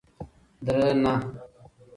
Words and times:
درنه 0.65 1.13